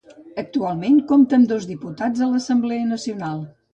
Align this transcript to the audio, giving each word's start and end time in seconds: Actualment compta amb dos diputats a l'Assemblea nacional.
Actualment 0.43 0.95
compta 1.11 1.39
amb 1.39 1.49
dos 1.51 1.67
diputats 1.73 2.25
a 2.25 2.31
l'Assemblea 2.33 2.89
nacional. 2.95 3.45